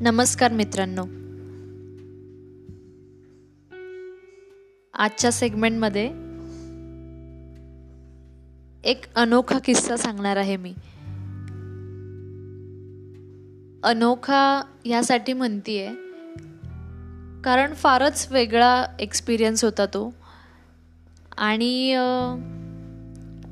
नमस्कार 0.00 0.52
मित्रांनो. 0.52 1.02
आजच्या 4.94 5.32
सेगमेंटमध्ये 5.32 6.06
एक 8.90 9.14
अनोखा 9.14 9.58
किस्सा 9.58 9.96
सांगणार 9.96 10.36
आहे 10.36 10.56
मी. 10.56 10.74
अनोखा 13.82 14.62
ह्यासाठी 14.84 15.32
म्हणतीये 15.32 15.88
कारण 17.44 17.74
फारच 17.74 18.32
वेगळा 18.32 18.86
एक्सपिरियन्स 19.00 19.64
होता 19.64 19.86
तो. 19.86 20.14
आणि 21.36 21.90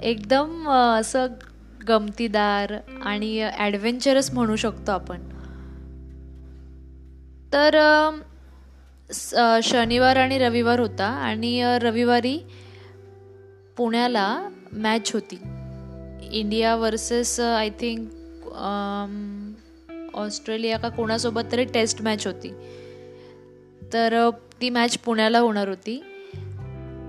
एकदम 0.03 0.69
असं 1.01 1.27
गमतीदार 1.89 2.75
आणि 3.03 3.41
ॲडव्हेंचरस 3.41 4.33
म्हणू 4.33 4.57
शकतो 4.57 4.93
आपण. 4.93 5.21
तर 7.53 7.79
शनिवार 9.63 10.17
आणि 10.17 10.39
रविवार 10.39 10.81
होता 10.81 11.07
आणि 11.07 11.79
रविवारी 11.83 12.39
पुण्याला 13.77 14.27
मॅच 14.73 15.13
होती. 15.13 15.39
India 16.33 16.75
versus 16.77 17.39
I 17.41 17.69
think 17.81 18.09
Australia 20.15 20.79
का 20.79 20.89
कोणासोबत 20.89 21.53
तरी 21.53 21.65
टेस्ट 21.65 22.03
मॅच 22.03 22.27
होती. 22.27 22.53
तर 23.93 24.29
ती 24.61 24.71
मॅच 24.71 24.99
पुण्याला 24.99 25.39
होणार 25.39 25.69
होती. 25.69 26.01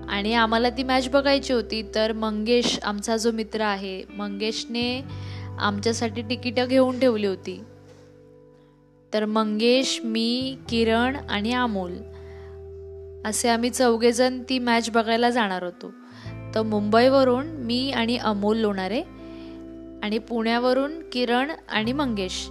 आणि 0.08 0.34
आम्हाला 0.34 0.70
ती 0.70 0.82
मॅच 0.82 1.08
बघायची 1.08 1.52
होती. 1.52 1.82
तर 1.94 2.12
मंगेश 2.12 2.78
आमचा 2.82 3.16
जो 3.16 3.32
मित्र 3.32 3.60
आहे 3.60 4.02
मंगेशने 4.16 5.02
आमच्यासाठी 5.58 6.22
तिकीटं 6.22 6.68
घेऊन 6.68 6.98
ठेवली 7.00 7.26
होती. 7.26 7.60
तर 9.14 9.24
मंगेश 9.24 10.00
मी 10.04 10.56
किरण 10.68 11.16
आणि 11.28 11.52
अमोल. 11.52 11.96
असे 13.24 13.48
आम्ही 13.48 13.70
चौघेजण 13.70 14.42
ती 14.48 14.58
मॅच 14.58 14.90
बघायला 14.90 15.30
जाणार 15.30 15.62
होतो. 15.62 15.92
तर 16.54 16.62
मुंबईवरून 16.62 17.46
मी 17.46 17.90
आणि 17.90 18.16
अमोल 18.16 18.58
लोणारे 18.58 19.00
आणि 20.02 20.18
पुण्यावरून 20.18 21.00
किरण 21.12 21.50
आणि 21.68 21.92
मंगेश 21.92 22.48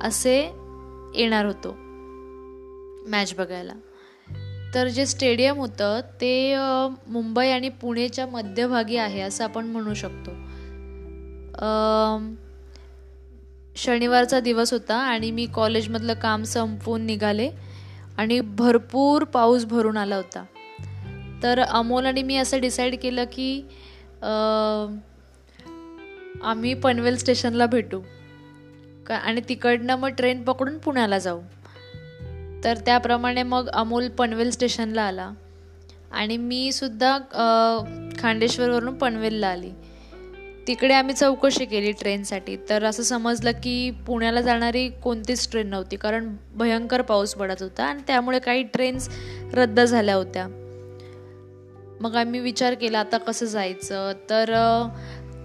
असे 0.00 0.52
येणार 1.14 1.44
होतो 1.44 1.76
मॅच 3.08 3.34
बघायला. 3.38 3.72
तर 4.74 4.88
जे 4.88 5.06
स्टेडियम 5.06 5.56
होतं 5.56 6.00
ते 6.20 6.54
मुंबई 7.08 7.48
आणि 7.48 7.68
पुणेच्या 7.68 8.26
मध्यभागी 8.26 8.96
आहे 8.96 9.20
असं 9.20 9.44
आपण 9.44 9.66
म्हणू 9.66 9.94
शकतो. 9.94 10.30
शनिवारचा 13.76 14.40
दिवस 14.40 14.72
होता 14.72 14.96
आणि 14.96 15.30
मी 15.30 15.46
कॉलेजमधलं 15.46 16.14
काम 16.14 16.42
संपवून 16.42 17.02
निघाले 17.02 17.50
आणि 18.18 18.40
भरपूर 18.40 19.24
पाऊस 19.24 19.64
भरून 19.64 19.96
आला 19.96 20.16
होता. 20.16 20.44
तर 21.42 21.58
अमोल 21.58 22.06
आणि 22.06 22.22
मी 22.22 22.36
असं 22.36 22.60
डिसाईड 22.60 22.96
केलं 23.02 23.24
की 23.24 23.62
आम्ही 26.42 26.74
पनवेल 26.74 27.16
स्टेशनला 27.16 27.66
भेटू. 27.66 28.00
का 29.06 29.16
आणि 29.16 29.40
तिकडनं 29.48 29.96
मग 29.96 30.08
ट्रेन 30.08 30.42
पकडून 30.42 30.78
पुण्याला 30.78 31.18
जाऊ. 31.18 31.40
तर 32.64 32.76
त्याप्रमाणे 32.86 33.42
मग 33.42 33.68
अमोल 33.68 34.08
पनवेल 34.08 34.50
स्टेशनला 34.50 35.02
आला. 35.02 35.30
आणि 36.12 36.36
मी 36.36 36.72
सुद्धा 36.72 37.18
खांडेश्वरवरून 38.18 38.94
पनवेलला 38.94 39.48
आली. 39.48 39.70
तिकडे 40.66 40.94
आम्ही 40.94 41.14
चौकशी 41.14 41.64
केली 41.64 41.92
ट्रेनसाठी. 41.92 42.56
तर 42.68 42.84
असं 42.84 43.02
समजलं 43.02 43.50
की 43.50 43.90
पुण्याला 44.06 44.40
जाणारी 44.40 44.88
कोणतीच 44.88 45.50
ट्रेन 45.50 45.66
नव्हती 45.66 45.96
कारण 45.96 46.36
भयंकर 46.54 47.02
पाऊस 47.02 47.34
पडत 47.34 47.62
होता 47.62 47.84
आणि 47.84 48.02
त्यामुळे 48.06 48.38
काही 48.38 48.62
ट्रेन्स 48.62 49.08
रद्द 49.54 49.80
झाल्या 49.80 50.14
होत्या. 50.14 50.46
मग 52.00 52.16
आम्ही 52.16 52.40
विचार 52.40 52.74
केला 52.74 52.98
आता 52.98 53.18
कसं 53.18 53.46
जायचं? 53.46 54.12
तर 54.30 54.52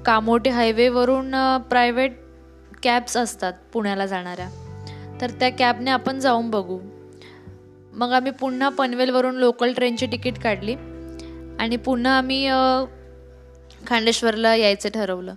कामोटे 0.05 0.49
हायवेवरून 0.49 1.57
प्रायव्हेट 1.69 2.11
कॅब्स 2.83 3.17
असतात 3.17 3.53
पुण्याला 3.73 4.05
जाणाऱ्या. 4.05 4.49
तर 5.21 5.29
त्या 5.29 5.49
कॅबने 5.49 5.91
आपण 5.91 6.19
जाऊन 6.19 6.49
बघू. 6.49 6.79
मग 7.93 8.11
आम्ही 8.11 8.31
पुन्हा 8.31 8.69
पनवेलवरून 8.69 9.35
लोकल 9.35 9.73
ट्रेनची 9.73 10.05
तिकीट 10.05 10.39
काढली 10.39 10.73
आणि 11.59 11.75
पुन्हा 11.75 12.17
आम्ही 12.17 12.47
खांडेश्वरला 13.87 14.55
यायचं 14.55 14.89
ठरवलं. 14.89 15.33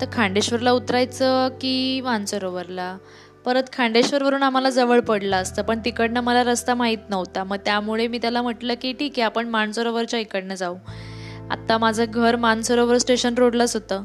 तर 0.00 0.06
खांडेश्वरला 0.12 0.70
उतरायचं 0.70 1.48
की 1.60 2.00
मानसरोवरला 2.00 2.98
परत 3.44 3.62
खांडेश्वरवरून 3.72 4.42
आम्हाला 4.42 4.70
जवळ 4.70 5.00
पडलं 5.00 5.36
असतं 5.36 5.62
पण 5.62 5.80
तिकडनं 5.84 6.20
मला 6.20 6.44
रस्ता 6.44 6.74
माहीत 6.74 6.98
नव्हता. 7.08 7.44
मग 7.44 7.56
त्यामुळे 7.56 8.06
मी 8.06 8.18
त्याला 8.18 8.42
म्हटलं 8.42 8.74
की 8.82 8.92
ठीक 8.92 9.12
आहे 9.12 9.22
आपण 9.22 9.48
मानसरोवरच्या 9.48 10.20
इकडनं 10.20 10.54
जाऊ. 10.54 10.76
आत्ता 11.50 11.78
माझं 11.78 12.04
घर 12.08 12.36
मानसरोवर 12.36 12.98
स्टेशन 12.98 13.34
रोडलाच 13.34 13.76
होतं. 13.76 14.04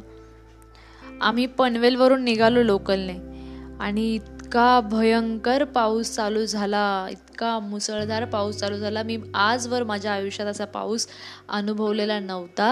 आम्ही 1.22 1.46
पनवेलवरून 1.46 2.24
निघालो 2.24 2.64
लोकलने. 2.64 3.36
आणि 3.80 4.20
इतका 4.56 4.80
भयंकर 4.82 5.64
पाऊस 5.76 6.10
चालू 6.16 6.46
झाला 6.46 6.84
इतका 7.12 7.58
मुसळधार 7.60 8.26
पाऊस 8.26 8.58
चालू 8.58 8.78
झाला. 8.78 9.02
मी 9.04 9.18
आजवर 9.36 9.84
माझ्या 9.84 10.12
आयुष्यात 10.14 10.48
असा 10.48 10.66
पाऊस 10.66 11.08
अनुभवलेला 11.50 12.20
नव्हता 12.20 12.68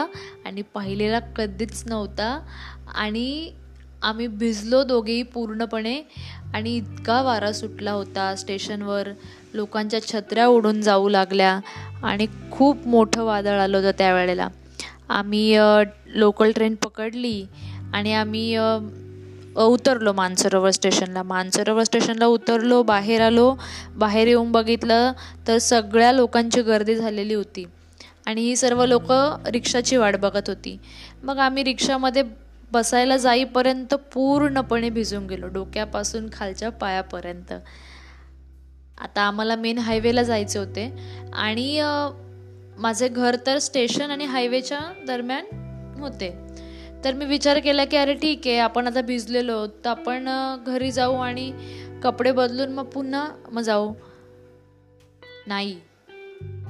आणि 0.46 0.62
पाहिलेला 0.74 1.20
कधीच 1.38 1.84
नव्हता. 1.88 2.40
आणि 2.96 3.52
आम्ही 4.02 4.28
भिजलो 4.28 4.84
दोघेही 4.84 5.24
पूर्णपणे 5.24 6.00
आणि 6.54 6.76
इतका 6.78 7.22
वारा 7.22 7.52
सुटला 7.52 7.92
होता 7.92 8.34
स्टेशनवर. 8.36 9.10
लोकांच्या 9.54 10.02
छत्र्या 10.04 10.48
उडून 10.48 10.82
जाऊ 10.82 11.10
लागल्या 11.10 11.60
आणि 12.04 12.28
खूप 12.52 12.88
मोठं 12.88 13.24
वादळ 13.24 13.60
आलं 13.60 13.78
होतं 13.78 13.98
त्यावेळेला. 13.98 14.48
आम्ही 15.10 15.56
लोकल 16.16 16.52
ट्रेन 16.52 16.76
पकडली 16.76 17.46
आणि 17.94 18.14
आम्ही 18.14 18.54
उतरलो 19.56 20.14
मानसरोवर 20.14 20.70
स्टेशनला. 20.70 21.24
मानसरोवर 21.24 21.84
स्टेशनला 21.84 22.26
उतरलो 22.26 22.84
बाहेर 22.84 23.22
आलो. 23.22 23.56
बाहेर 23.96 24.28
येऊन 24.28 24.52
बघितलं 24.52 25.12
तर 25.48 25.58
सगळ्या 25.58 26.12
लोकांची 26.12 26.62
गर्दी 26.62 26.96
झालेली 26.96 27.34
होती. 27.34 27.66
आणि 28.26 28.42
ही 28.42 28.56
सर्व 28.56 28.86
लोक 28.86 29.12
रिक्षाची 29.48 29.98
वाट 29.98 30.16
बघत 30.16 30.44
होती. 30.48 30.78
मग 31.24 31.38
आम्ही 31.38 31.64
रिक्षामध्ये 31.64 32.24
बसायला 32.72 33.18
जाईपर्यंत 33.18 33.94
पूर्णपणे 33.94 34.90
भिजून 34.90 35.28
गेलो 35.28 35.48
डोक्यापासून 35.48 36.30
खालच्या 36.34 36.70
पायापर्यंत. 36.70 37.54
आता 39.02 39.22
आम्हाला 39.22 39.56
मेन 39.56 39.78
हायवेला 39.78 40.24
जायचे 40.24 40.60
होते. 40.60 40.94
आणि 41.34 41.82
माझे 42.78 43.08
घर 43.08 43.36
तर 43.46 43.58
स्टेशन 43.58 44.12
आणि 44.12 44.26
हायवेच्या 44.26 44.80
दरम्यान 45.08 45.46
होते. 46.00 46.53
तर 47.04 47.14
मी 47.14 47.26
विचार 47.26 47.60
केला 47.60 47.86
की 47.86 47.98
अरे 47.98 48.14
ठीक 48.14 48.42
आहे 48.46 48.58
आपण 48.58 48.88
आता 48.88 49.02
भिजलेलो 49.02 49.66
तर 49.68 49.90
आपण 49.90 50.28
घरी 50.66 50.92
जाऊ 50.92 51.16
आणि 51.16 51.52
कपडे 52.04 52.32
बदलून 52.32 52.72
मग 52.74 52.84
पुन्हा 52.84 53.28
मग 53.52 53.62
जाऊ. 53.62 53.94
नाही. 55.48 55.76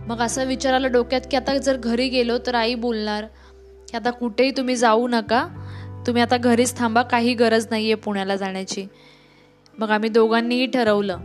मग 0.08 0.22
असं 0.22 0.46
विचार 0.46 0.74
आला 0.74 0.88
डोक्यात 0.88 1.22
की 1.32 1.38
आता 1.38 1.58
जर 1.58 1.78
घरी 1.78 2.08
गेलो 2.10 2.38
तर 2.38 2.56
आई 2.56 2.76
बोलणार 2.76 3.26
की 3.90 3.98
आता 3.98 4.12
कुठेही 4.12 4.52
तुम्ही 4.52 4.76
जाऊ 4.76 5.08
नका 5.08 5.48
तुम्ही 6.08 6.22
आता 6.22 6.38
घरीच 6.38 6.78
थांबा 6.78 7.02
काही 7.02 7.34
गरज 7.34 7.68
नाही 7.70 7.86
आहे 7.86 7.96
पुण्याला 7.96 8.36
जाण्याची. 8.36 8.86
मग 9.78 9.90
आम्ही 9.90 10.10
दोघांनीही 10.10 10.66
ठरवलं 10.66 11.18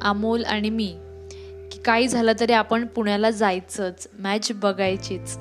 अमोल 0.00 0.44
आणि 0.44 0.70
मी 0.70 0.96
की 1.72 1.80
काही 1.84 2.08
झालं 2.08 2.32
तरी 2.40 2.52
आपण 2.52 2.86
पुण्याला 2.86 3.30
जायचंच 3.30 4.08
मॅच 4.18 4.52
बघायचीच. 4.54 5.36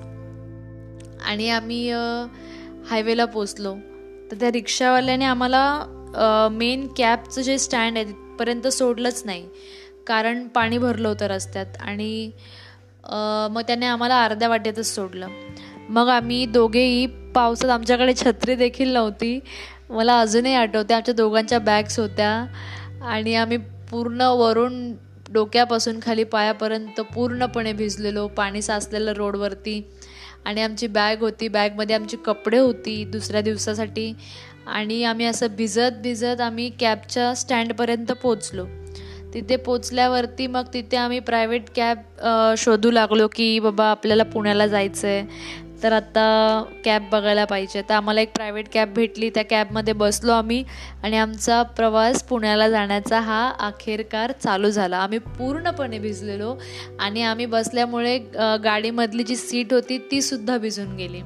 आणि 1.26 1.50
आम्ही 1.50 1.92
हायवेला 2.89 3.25
पोचलो 3.25 3.74
तर 4.31 4.36
त्या 4.39 4.51
रिक्षावाल्याने 4.51 5.25
आम्हाला 5.25 6.50
मेन 6.51 6.88
कॅबचं 6.98 7.42
जे 7.42 7.57
स्टँड 7.57 7.98
आहे 7.98 8.06
तिथपर्यंत 8.06 8.68
सोडलंच 8.68 9.22
नाही. 9.25 9.45
कारण 10.07 10.48
पाणी 10.48 10.78
भरलं 10.78 11.07
होतं 11.07 11.28
रस्त्यात 11.28 11.78
आणि 11.81 12.30
मग 13.51 13.62
त्याने 13.68 13.86
आम्हाला 13.86 14.24
अर्ध्या 14.24 14.50
वाटेतच 14.50 14.94
सोडलं. 14.95 15.28
मग 15.89 16.07
आम्ही 16.10 16.45
दोघेही 16.45 17.06
पावसात 17.36 17.69
आमच्याकडे 17.69 18.13
छत्री 18.16 18.56
देखील 18.56 18.94
नव्हती. 18.94 19.40
मला 19.90 20.19
अजूनही 20.19 20.54
आठवते 20.54 20.94
आमच्या 20.94 21.13
दोघांच्या 21.13 21.60
बॅग्स 21.60 22.00
होत्या 22.00 22.31
आणि 23.06 23.36
आम्ही 23.36 23.57
पूर्ण 23.92 24.22
वरून 24.38 24.92
डोक्यापासून 25.33 26.00
खाली 26.01 26.24
पायापर्यंत 26.24 27.00
पूर्णपणे 27.13 27.74
भिजलेलो 27.74 28.28
पाणी 28.28 28.62
साचलेलं 28.62 29.13
रोडवरती. 29.13 29.81
आणि 30.45 30.62
आमची 30.62 30.88
बॅग 30.88 31.22
होती. 31.22 31.48
बॅगमध्ये 31.48 31.95
आमची 31.95 32.18
कपडे 32.18 32.57
होती 32.57 33.04
दुसऱ्या 33.06 33.42
दिवसासाठी. 33.42 34.13
आणि 34.68 35.04
आम्ही 35.04 35.25
असं 35.25 35.48
भिजत 35.57 36.01
भिजत 36.04 36.42
आम्ही 36.42 36.69
कॅबच्या 36.80 37.34
स्टँडपर्यंत 37.36 38.12
पोचलो 38.12 38.66
तिथे 39.34 39.56
पोचल्यावरती 39.56 40.48
मग 40.48 40.63
तिथे 40.74 40.98
आम्ही 40.98 41.19
प्रायव्हेट 41.19 41.63
कॅब 41.75 41.98
शोधू 42.57 42.92
लागलो 42.92 43.28
की 43.28 43.60
बाबा 43.60 43.86
आपल्याला 43.86 44.24
पुण्याला 44.24 44.68
जायचं 44.68 45.07
आहे 45.07 45.24
तर 45.84 45.94
आत्ता 45.94 46.24
कॅब 46.86 47.10
बघायला 47.12 47.46
पाहिजे. 47.46 47.82
तर 47.90 47.94
आम्हाला 47.94 48.22
एक 48.22 48.34
प्रायव्हेट 48.36 48.68
कॅब 48.74 48.94
भेटली. 48.94 49.30
त्या 49.30 49.44
कॅबमध्ये 49.46 49.94
बसलो 49.94 50.32
आम्ही 50.32 50.64
आणि 51.04 51.18
आमचा 51.18 51.62
प्रवास 51.78 52.24
पुण्याला 52.24 52.70
जाण्याचा 52.70 53.20
हा 53.20 53.50
अखेरकार 53.60 54.32
चालू 54.44 54.70
झाला. 54.70 54.98
आम्ही 54.98 55.20
पूर्णपणे 55.38 56.00
भिजलेलो 56.00 56.56
आणि 57.00 57.24
आम्ही 57.24 57.46
बसल्यामुळे 57.46 58.18
गाडीमधली 58.64 59.24
जी 59.24 59.36
सीट 59.36 59.74
होती 59.74 59.98
तीसुद्धा 60.12 60.58
भिजून 60.58 60.96
गेली. 60.96 61.22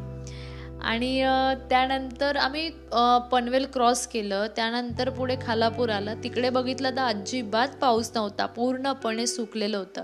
आणि 0.84 1.22
त्यानंतर 1.70 2.38
आम्ही 2.38 2.70
पनवेल 3.32 3.66
क्रॉस 3.74 4.06
केलं. 4.08 4.46
त्यानंतर 4.56 5.10
पुढे 5.10 5.36
खालापूर 5.42 5.90
आलं. 5.90 6.24
तिकडे 6.24 6.50
बघितलं 6.50 6.90
तर 6.90 7.02
अजिबात 7.02 7.68
पाऊस 7.82 8.12
नव्हता. 8.16 8.46
पूर्णपणे 8.46 9.28
सुकलेलं 9.28 9.78
होतं. 9.78 10.04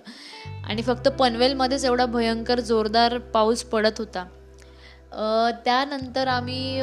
आणि 0.66 0.82
फक्त 0.82 1.08
पनवेलमध्येच 1.20 1.86
एवढा 1.86 2.06
भयंकर 2.06 2.60
जोरदार 2.60 3.18
पाऊस 3.34 3.64
पडत 3.64 3.98
होता. 3.98 4.26
त्यानंतर 5.66 6.28
आम्ही 6.28 6.80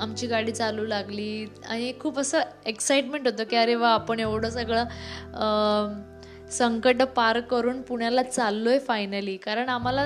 आमची 0.00 0.26
गाडी 0.26 0.52
चालू 0.52 0.86
लागली. 0.86 1.46
आणि 1.68 1.92
खूप 2.00 2.18
असं 2.18 2.40
एक्साइटमेंट 2.66 3.28
होतं 3.28 3.44
की 3.44 3.56
अरे 3.56 3.74
वा 3.74 3.90
आपण 3.90 4.20
एवढं 4.20 4.50
सगळं 4.50 4.84
संकट 6.54 7.02
पार 7.16 7.40
करून 7.40 7.80
पुण्याला 7.82 8.22
चाललो 8.22 8.70
आहे 8.70 8.78
फायनली 8.78 9.36
कारण 9.36 9.68
आम्हाला 9.68 10.04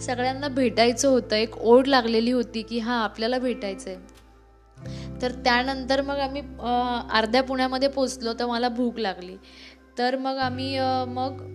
सगळ्यांना 0.00 0.48
भेटायचं 0.48 1.08
होतं. 1.08 1.36
एक 1.36 1.56
ओढ 1.58 1.86
लागलेली 1.86 2.30
होती 2.30 2.62
की 2.62 2.78
हां 2.78 3.02
आपल्याला 3.02 3.38
भेटायचं 3.38 3.90
आहे 3.90 4.16
तर 5.22 5.32
त्यानंतर 5.44 6.00
मग 6.02 6.18
आम्ही 6.20 6.42
अर्ध्या 7.12 7.42
पुण्यामध्ये 7.42 7.88
पोचलो 7.88 8.32
तर 8.40 8.46
मला 8.46 8.68
भूक 8.68 8.98
लागली. 8.98 9.36
तर 9.98 10.16
मग 10.16 10.36
आम्ही 10.38 10.78
मग 11.08 11.46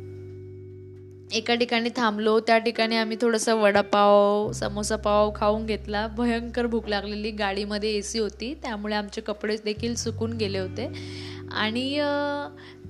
एका 1.33 1.55
ठिकाणी 1.55 1.89
थांबलो. 1.95 2.39
त्या 2.39 2.57
ठिकाणी 2.57 2.95
आम्ही 2.95 3.17
थोडंसं 3.21 3.55
वडापाव 3.57 4.51
समोसा 4.53 4.95
पाव 4.95 5.31
खाऊन 5.35 5.65
घेतला. 5.65 6.05
भयंकर 6.17 6.65
भूक 6.65 6.89
लागलेली. 6.89 7.31
गाडीमध्ये 7.31 7.95
ए 7.97 8.01
सी 8.01 8.19
होती. 8.19 8.53
त्यामुळे 8.63 8.95
आमचे 8.95 9.21
कपडे 9.21 9.55
देखील 9.65 9.95
सुकून 9.95 10.33
गेले 10.37 10.59
होते. 10.59 10.91
आणि 11.51 11.89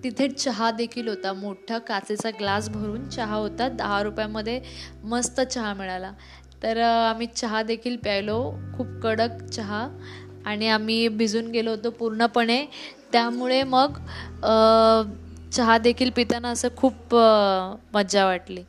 तिथे 0.04 0.28
चहा 0.28 0.72
देखील 0.72 1.08
होता. 1.08 1.34
मोठा 1.34 1.78
काचेचा 1.78 2.30
ग्लास 2.30 2.70
भरून 2.70 3.10
चहा 3.10 3.36
होता. 3.36 3.68
दहा 3.70 4.02
रुपयामध्ये 4.04 4.62
मस्त 5.04 5.42
चहा 5.42 5.74
मिळाला. 5.74 6.12
तर 6.64 6.78
आम्ही 6.82 7.28
चहा 7.36 7.62
देखील 7.64 7.98
प्यायलो. 7.98 8.54
खूप 8.78 8.88
कडक 9.04 9.44
चहा. 9.52 9.88
आणि 10.46 10.68
आम्ही 10.68 11.08
भिजून 11.08 11.48
गेलो 11.52 11.70
होतो 11.70 11.90
पूर्णपणे. 11.90 12.66
त्यामुळे 13.12 13.64
मग 13.64 13.98
चहा 15.52 15.78
देखील 15.78 16.10
पिताना 16.10 16.50
असं 16.50 16.68
खूप 16.78 17.16
मज्जा 17.94 18.26
वाटली. 18.26 18.64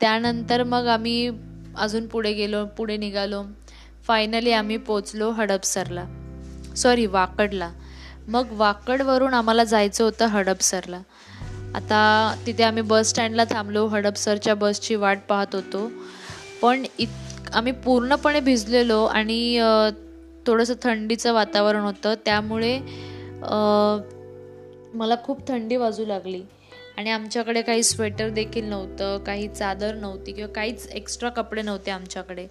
त्यानंतर 0.00 0.62
मग 0.62 0.86
आम्ही 0.86 1.30
अजून 1.78 2.06
पुढे 2.06 2.32
गेलो 2.32 2.64
पुढे 2.66 2.96
निघालो. 2.96 3.42
फायनली 4.06 4.52
आम्ही 4.52 4.76
पोचलो 4.76 5.30
हडपसरला. 5.30 6.04
सॉरी 6.76 7.06
वाकडला. 7.06 7.70
मग 8.28 8.52
वाकडवरून 8.56 9.34
आम्हाला 9.34 9.64
जायचं 9.64 10.04
होतं 10.04 10.26
हडपसरला 10.26 11.00
आता 11.74 12.34
तिथे 12.46 12.62
आम्ही 12.62 12.82
बस 12.82 13.08
स्टँडला 13.10 13.44
थांबलो 13.50 13.86
हडपसरच्या 13.86 14.54
बसची 14.54 14.94
वाट 14.94 15.18
पाहत 15.28 15.54
होतो. 15.54 15.90
पण 16.62 16.84
इत 16.98 17.08
आम्ही 17.52 17.72
पूर्णपणे 17.84 18.40
भिजलेलो 18.40 19.04
आणि 19.04 19.58
थोडंसं 20.46 20.74
थंडीचं 20.82 21.32
वातावरण 21.34 21.80
होतं. 21.80 22.14
त्यामुळे 22.24 22.78
मला 24.94 25.14
खूप 25.24 25.46
थंडी 25.48 25.76
वाजू 25.76 26.06
लागली. 26.06 26.42
आणि 26.98 27.10
आमच्याकडे 27.10 27.62
काही 27.62 27.82
स्वेटर 27.82 28.28
देखील 28.28 28.64
नव्हतं 28.64 29.18
काही 29.26 29.48
चादर 29.48 29.94
नव्हती 29.94 30.32
किंवा 30.32 30.52
काहीच 30.52 30.86
एक्स्ट्रा 30.88 31.28
कपडे 31.28 31.62
नव्हते 31.62 31.90
आमच्याकडे. 31.90 32.46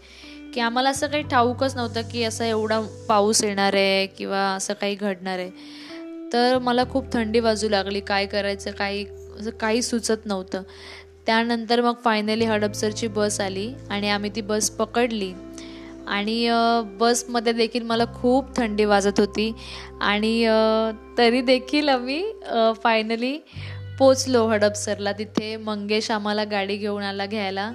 की 0.53 0.59
आम्हाला 0.59 0.89
असं 0.89 1.07
काही 1.07 1.23
ठाऊकच 1.23 1.75
नव्हतं 1.75 2.01
की 2.11 2.23
असा 2.23 2.45
एवढा 2.45 2.79
पाऊस 3.09 3.43
येणार 3.43 3.73
आहे 3.73 4.05
किंवा 4.07 4.39
असं 4.55 4.73
काही 4.73 4.95
घडणार 4.95 5.39
आहे. 5.39 5.49
तर 6.33 6.57
मला 6.57 6.83
खूप 6.89 7.11
थंडी 7.13 7.39
वाजू 7.39 7.69
लागली 7.69 7.99
काय 7.99 8.25
करायचं 8.25 8.71
काही 8.71 9.05
असं 9.39 9.49
काही 9.59 9.81
सुचत 9.81 10.25
नव्हतं. 10.25 10.61
त्यानंतर 11.25 11.81
मग 11.81 11.93
फायनली 12.03 12.45
हडपसरची 12.45 13.07
बस 13.07 13.39
आली 13.41 13.71
आणि 13.89 14.09
आम्ही 14.09 14.29
ती 14.35 14.41
बस 14.41 14.69
पकडली. 14.69 15.31
आणि 16.07 16.47
बसमध्ये 16.99 17.53
देखील 17.53 17.83
मला 17.83 18.05
खूप 18.13 18.55
थंडी 18.57 18.85
वाजत 18.85 19.19
होती. 19.19 19.51
आणि 20.01 20.45
तरी 21.17 21.41
देखील 21.41 21.89
आम्ही 21.89 22.23
फायनली 22.83 23.37
पोचलो 23.99 24.45
हडपसरला 24.47 25.11
तिथे. 25.11 25.55
मंगेश 25.57 26.11
आम्हाला 26.11 26.43
गाडी 26.43 26.77
घेऊन 26.77 27.03
आला 27.03 27.25
घ्यायला. 27.25 27.71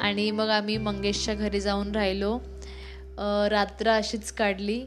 आणि 0.00 0.30
मग 0.30 0.48
आम्ही 0.48 0.76
मंगेशच्या 0.78 1.34
घरी 1.34 1.60
जाऊन 1.60 1.94
राहिलो. 1.94 2.38
रात्र 3.50 3.90
अशीच 3.90 4.32
काढली. 4.32 4.80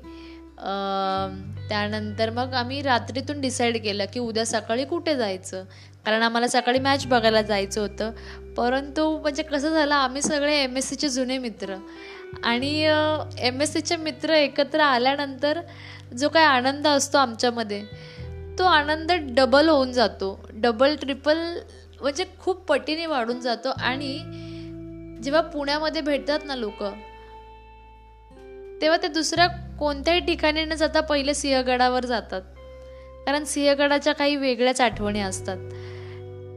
त्यानंतर 1.70 2.30
मग 2.30 2.54
आम्ही 2.54 2.82
रात्रीतून 2.82 3.42
डिसाईड 3.42 3.82
केलं 3.84 4.06
की 4.14 4.20
उद्या 4.20 4.46
सकाळी 4.46 4.86
कुठे 4.86 5.16
जायचं? 5.16 5.64
कारण 6.06 6.22
आम्हाला 6.22 6.48
सकाळी 6.48 6.80
मॅच 6.80 7.06
बघायला 7.08 7.42
जायचं 7.42 7.82
होतं. 7.82 8.12
परंतु 8.58 9.10
म्हणजे 9.18 9.44
कसं 9.44 9.70
झालं 9.70 9.96
आम्ही 9.96 10.22
सगळे 10.22 10.56
एम 10.64 10.78
एस 10.78 10.90
सीचे 10.90 11.10
जुने 11.10 11.38
मित्र. 11.38 11.76
आणि 12.44 12.70
एम 13.40 13.62
एस 13.62 13.74
सीचे 13.74 13.96
मित्र 13.96 14.34
एकत्र 14.34 14.80
आल्यानंतर 14.80 15.60
जो 16.18 16.30
काय 16.30 16.46
आनंद 16.46 16.88
असतो 16.88 17.18
आमच्यामध्ये 17.18 17.84
तो 18.60 18.64
आनंद 18.64 19.12
डबल 19.12 19.70
होऊन 19.70 19.92
जातो. 19.92 20.46
डबल 20.54 20.96
ट्रिपल 20.96 21.38
म्हणजे 22.02 22.26
खूप 22.40 22.66
पटीने 22.66 23.06
वाढून 23.06 23.40
जातो 23.40 23.70
आणि 23.70 24.18
जेव्हा 25.24 25.42
पुण्यामध्ये 25.42 26.02
भेटतात 26.02 26.40
ना 26.46 26.56
लोक 26.56 26.84
तेव्हा 28.82 28.98
ते 29.04 29.08
दुसऱ्या 29.08 29.48
कोणत्याही 29.80 30.20
ठिकाणी 30.20 30.66
न 30.66 30.74
जाता 30.74 31.02
पहिले 31.02 31.34
सिंहगडावर 31.34 32.06
जातात. 32.06 32.42
कारण 33.26 33.44
सिंहगडाच्या 33.44 34.14
काही 34.14 34.36
वेगळ्याच 34.36 34.82
आठवणी 34.82 35.20
असतात. 35.20 35.58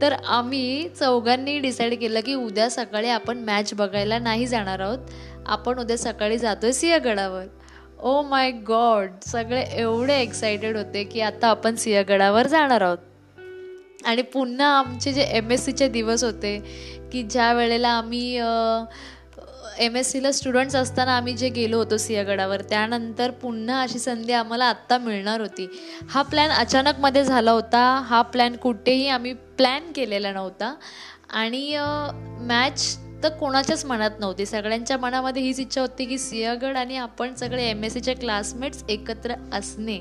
तर 0.01 0.11
आम्ही 0.11 0.89
चौघांनी 0.89 1.59
डिसाईड 1.59 1.99
केलं 1.99 2.19
की 2.19 2.33
उद्या 2.33 2.69
सकाळी 2.69 3.09
आपण 3.09 3.37
मॅच 3.37 3.73
बघायला 3.73 4.19
नाही 4.19 4.47
जाणार 4.47 4.79
आहोत. 4.79 4.97
आपण 5.45 5.79
उद्या 5.79 5.97
सकाळी 5.97 6.37
जातोय 6.37 6.71
सिंहगडावर. 6.71 7.45
ओ 7.99 8.21
माय 8.21 8.51
गॉड 8.67 9.11
सगळे 9.25 9.61
एवढे 9.71 10.19
एक्सायटेड 10.21 10.77
होते 10.77 11.03
की 11.03 11.21
आता 11.21 11.47
आपण 11.47 11.75
सिंहगडावर 11.75 12.47
जाणार 12.47 12.81
आहोत. 12.81 12.97
आणि 14.05 14.21
पुन्हा 14.21 14.67
आमचे 14.67 15.13
जे 15.13 15.21
एम 15.21 15.51
एस 15.51 15.65
सीचे 15.65 15.87
दिवस 15.89 16.23
होते 16.23 16.57
की 17.11 17.23
ज्या 17.23 17.51
वेळेला 17.53 17.89
आम्ही 17.89 18.35
एम 19.79 19.95
एस 19.95 20.11
सीला 20.11 20.31
स्टुडंट्स 20.31 20.75
असताना 20.75 21.15
आम्ही 21.17 21.33
जे 21.33 21.49
गेलो 21.49 21.77
होतो 21.77 21.97
सिंहगडावर 21.97 22.61
त्यानंतर 22.61 23.31
पुन्हा 23.31 23.81
अशी 23.81 23.99
संधी 23.99 24.33
आम्हाला 24.33 24.65
आत्ता 24.65 24.97
मिळणार 24.97 25.41
होती. 25.41 25.67
हा 26.09 26.21
प्लॅन 26.21 26.51
अचानकमध्ये 26.51 27.23
झाला 27.23 27.51
होता. 27.51 27.83
हा 28.05 28.21
प्लॅन 28.21 28.55
कुठेही 28.55 29.07
आम्ही 29.07 29.33
प्लॅन 29.33 29.91
केलेला 29.91 30.31
नव्हता. 30.31 30.75
आणि 31.29 31.77
मॅच 32.47 32.97
तर 33.23 33.29
कोणाच्याच 33.29 33.85
मनात 33.85 34.19
नव्हती. 34.19 34.45
सगळ्यांच्या 34.45 34.97
मनामध्ये 34.97 35.41
हीच 35.43 35.59
इच्छा 35.59 35.81
होती 35.81 36.05
की 36.05 36.17
सिंहगड 36.17 36.77
आणि 36.77 36.97
आपण 36.97 37.33
सगळे 37.35 37.69
एम 37.69 37.83
एस 37.83 37.93
सीचे 37.93 38.13
क्लासमेट्स 38.13 38.83
एकत्र 38.89 39.33
असणे. 39.53 39.99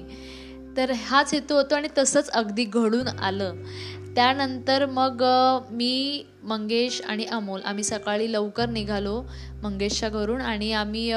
तर 0.76 0.90
हाच 1.06 1.32
हेतू 1.34 1.54
होतो 1.54 1.74
आणि 1.74 1.88
तसंच 1.98 2.30
अगदी 2.30 2.64
घडून 2.64 3.08
आलं. 3.08 3.62
त्यानंतर 4.16 4.84
मग 4.86 5.22
मी 5.70 6.24
मंगेश 6.42 7.00
आणि 7.08 7.24
अमोल 7.24 7.60
आम्ही 7.64 7.84
सकाळी 7.84 8.30
लवकर 8.32 8.68
निघालो 8.68 9.20
मंगेशच्या 9.62 10.08
घरून 10.08 10.40
आणि 10.40 10.72
आम्ही 10.72 11.10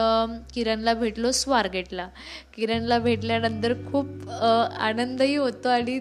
किरणला 0.54 0.94
भेटलो 0.94 1.32
स्वारगेटला. 1.32 2.08
किरणला 2.56 2.98
भेटल्यानंतर 3.00 3.74
खूप 3.92 4.30
आनंदही 4.30 5.36
होतो 5.36 5.70
आणि 5.70 6.00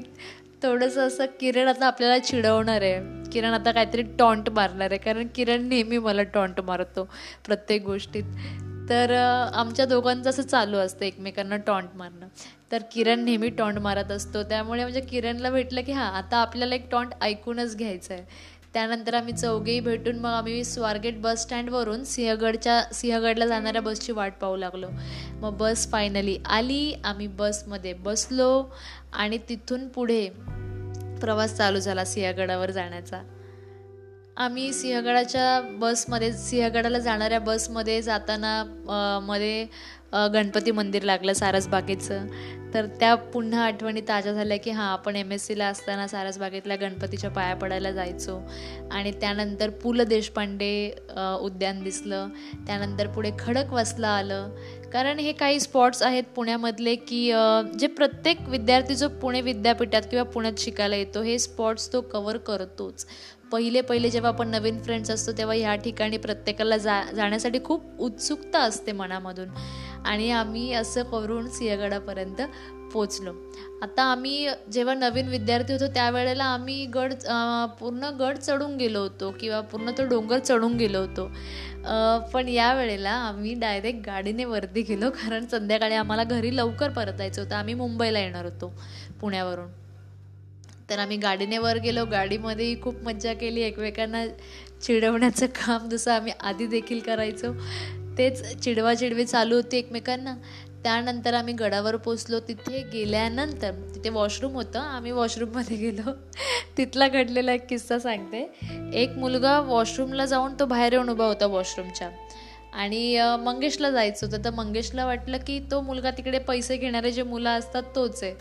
थोडंसं 0.63 1.07
असं 1.07 1.25
किरण 1.41 1.69
आता 1.69 1.87
आपल्याला 1.87 2.19
चिडवणार 2.19 2.83
आहे. 2.83 3.31
किरण 3.31 3.51
आता 3.51 3.73
काहीतरी 3.73 4.03
टॉन्ट 4.03 4.51
मारणार 4.51 4.91
आहे. 4.91 4.99
कारण 4.99 5.27
किरण 5.35 5.69
नेहमी 5.69 5.99
मला 5.99 6.23
टॉन्ट 6.23 6.61
मारतो 6.61 7.09
प्रत्येक 7.47 7.85
गोष्टीत. 7.85 8.25
तर 8.89 9.15
आमच्या 9.55 9.85
दोघांचं 9.85 10.31
असं 10.31 10.43
चालू 10.43 10.77
असतं 10.77 11.05
एकमेकांना 11.05 11.57
टॉन्ट 11.57 11.89
मारणं. 11.95 12.27
तर 12.73 12.83
किरण 12.93 13.25
नेहमी 13.25 13.49
टॉन्ट 13.49 13.79
मारत 13.79 14.11
असतो. 14.13 14.43
त्यामुळे 14.43 14.83
म्हणजे 14.83 15.01
किरणला 15.01 15.51
भेटलं 15.51 15.83
की 15.83 15.93
हां 15.93 16.13
आता 16.13 16.37
आपल्याला 16.37 16.75
एक 16.75 16.91
टॉन्ट 16.91 17.13
ऐकूनच 17.23 17.77
घ्यायचं 17.77 18.15
आहे. 18.15 18.23
त्यानंतर 18.75 19.15
आम्ही 19.15 19.33
चौघेही 19.33 19.81
भेटून 19.81 20.19
मग 20.19 20.31
आम्ही 20.31 20.65
स्वारगेट 20.65 21.21
बस 21.21 21.43
स्टँडवरून 21.43 22.05
सिंहगडच्या 22.05 22.83
सिंहगडला 22.95 23.47
जाणाऱ्या 23.47 23.83
बसची 23.83 24.13
वाट 24.13 24.33
पाहू 24.41 24.57
लागलो. 24.57 24.87
मग 25.33 25.57
बस 25.57 25.91
फायनली 25.91 26.39
आली. 26.47 26.95
आम्ही 27.05 27.27
बसमध्ये 27.27 27.93
बसलो 27.93 28.75
आणि 29.13 29.39
तिथून 29.49 29.89
पुढे 29.89 30.29
प्रवास 31.21 31.55
चालू 31.55 31.79
झाला 31.79 32.05
सिंहगडावर 32.05 32.71
जाण्याचा. 32.71 33.23
आम्ही 34.37 34.73
सिंहगडाच्या 34.73 35.61
बसमध्ये 35.61 36.33
सिंहगडाला 36.33 36.99
जाणाऱ्या 36.99 37.41
बसमध्ये 37.41 38.03
जाताना 38.03 38.63
मध्ये 39.23 39.67
गणपती 40.13 40.71
मंदिर 40.71 41.03
लागलं 41.03 41.33
सारसबागेचं 41.33 42.27
तर 42.75 42.87
त्या 43.01 43.15
पुन्हा 43.33 43.65
आठवणी 43.65 44.01
ताज्या 44.09 44.33
झाल्या 44.33 44.57
की 44.59 44.71
हां 44.71 44.87
आपण 44.93 45.17
एम 45.17 45.31
एस 45.33 45.47
सीला 45.47 45.67
असताना 45.67 46.07
सारसबागेतल्या 46.09 46.77
गणपतीच्या 46.77 47.31
पाया 47.31 47.55
पडायला 47.57 47.93
जायचो. 47.93 48.39
आणि 48.93 49.13
त्यानंतर 49.21 49.71
पु 49.83 49.93
ल 49.93 50.03
देशपांडे 50.09 50.91
उद्यान 51.43 51.83
दिसलं. 51.83 52.29
त्यानंतर 52.67 53.07
पुढे 53.15 53.31
खडकवासला 53.39 54.09
आलं. 54.09 54.51
कारण 54.93 55.19
हे 55.19 55.33
काही 55.33 55.61
स्पॉट्स 55.61 56.03
आहेत 56.03 56.25
पुण्यामधले 56.37 56.95
की 56.97 57.25
जे 57.79 57.87
प्रत्येक 57.87 58.49
विद्यार्थी 58.49 58.95
जो 58.95 59.09
पुणे 59.23 59.41
विद्यापीठात 59.41 60.03
किंवा 60.11 60.25
पुण्यात 60.25 60.61
शिकायला 60.61 60.97
येतो 60.97 61.23
हे 61.23 61.39
स्पॉट्स 61.39 61.93
तो 61.93 62.01
कवर 62.13 62.37
करतोच. 62.37 63.07
पहिले 63.53 63.81
पहिले 63.81 64.09
जेव्हा 64.11 64.31
आपण 64.31 64.49
नवीन 64.49 64.83
फ्रेंड्स 64.83 65.11
असतो 65.11 65.33
तेव्हा 65.39 65.55
ह्या 65.57 65.75
ठिकाणी 65.75 66.17
प्रत्येकाला 66.17 66.77
जा 66.77 67.03
जाण्यासाठी 67.17 67.59
खूप 67.65 68.01
उत्सुकता 68.01 68.63
असते 68.63 68.93
मनामधून. 68.93 69.49
आणि 70.07 70.31
आम्ही 70.31 70.73
असं 70.73 71.03
करून 71.03 71.49
सिंहगडापर्यंत 71.51 72.43
पोचलो. 72.93 73.33
आता 73.83 74.03
आम्ही 74.03 74.49
जेव्हा 74.73 74.95
नवीन 74.95 75.29
विद्यार्थी 75.29 75.73
होतो 75.73 75.87
त्यावेळेला 75.95 76.45
आम्ही 76.45 76.85
गड 76.95 77.13
पूर्ण 77.81 78.11
गड 78.21 78.39
चढून 78.39 78.77
गेलो 78.77 79.01
होतो 79.01 79.31
किंवा 79.41 79.61
पूर्ण 79.61 79.91
तो 79.99 80.05
डोंगर 80.09 80.39
चढून 80.39 80.77
गेलो 80.77 81.01
होतो. 81.01 81.27
पण 82.33 82.49
या 82.49 82.73
वेळेला 82.75 83.11
आम्ही 83.11 83.53
डायरेक्ट 83.55 84.01
गाडीने 84.07 84.45
वरती 84.45 84.83
गेलो 84.83 85.11
कारण 85.11 85.47
संध्याकाळी 85.47 85.95
आम्हाला 85.95 86.25
घरी 86.25 86.57
लवकर 86.57 86.91
परतायचं 86.91 87.43
होतं. 87.43 87.55
आम्ही 87.55 87.75
मुंबईला 87.75 88.19
येणार 88.19 88.45
होतो 88.45 88.73
पुण्यावरून. 89.21 89.69
तर 90.91 90.99
आम्ही 90.99 91.17
गाडीने 91.17 91.59
वर 91.59 91.79
गेलो. 91.79 92.05
गाडीमध्येही 92.11 92.81
खूप 92.83 93.03
मज्जा 93.05 93.33
केली. 93.35 93.61
एकमेकांना 93.63 94.27
चिडवण्याचं 94.83 95.47
काम 95.55 95.89
जसं 95.89 96.13
आम्ही 96.13 96.33
आधी 96.41 96.67
देखील 96.67 97.01
करायचो. 97.01 97.53
तेच 98.19 98.59
चिडवा 98.59 98.95
चिडवी 98.95 99.25
चालू 99.25 99.55
होती 99.55 99.79
एकमेकांना. 99.79 100.35
त्यानंतर 100.83 101.35
आम्ही 101.35 101.55
गडावर 101.55 101.97
पोचलो. 101.97 102.41
तिथे 102.41 102.83
गेल्यानंतर 102.93 103.73
तिथे 103.95 104.09
वॉशरूम 104.09 104.55
होतं. 104.55 104.79
आम्ही 104.79 105.11
वॉशरूममध्ये 105.13 105.77
गेलो. 105.77 106.11
तिथला 106.79 107.09
घडलेला 107.09 107.53
एक 107.53 107.67
किस्सा 107.67 107.99
सांगते. 107.99 108.51
एक 108.95 109.11
मुलगा 109.11 109.61
वॉशरूमला 109.61 110.27
जाऊन 110.27 110.55
तो 110.61 110.67
बाहेर 110.67 110.93
येऊन 110.93 111.09
उभा 111.09 111.27
होता 111.27 111.47
वॉशरूमच्या 111.47 112.11
आणि 112.73 113.21
मंगेशला 113.39 113.91
जायचं 113.91 114.27
होतं. 114.27 114.45
तर 114.45 114.51
मंगेशला 114.51 115.07
वाटलं 115.07 115.39
की 115.47 115.61
तो 115.71 115.81
मुलगा 115.81 116.11
तिकडे 116.11 116.39
पैसे 116.39 116.77
घेणारे 116.77 117.13
जे 117.13 117.23
मुलं 117.23 117.59
असतात 117.59 117.83
तोच 117.97 118.23
आहे. 118.23 118.35